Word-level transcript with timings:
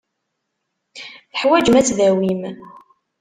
Teḥwajem 1.31 1.75
ad 1.79 1.85
tdawim. 1.87 2.41